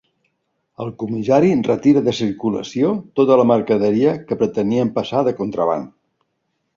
El 0.83 0.87
comissari 1.01 1.49
retira 1.67 2.01
de 2.07 2.13
circulació 2.19 2.89
tota 3.19 3.37
la 3.41 3.45
mercaderia 3.51 4.15
que 4.31 4.39
pretenien 4.41 4.91
passar 4.97 5.23
de 5.29 5.35
contraban. 5.43 5.87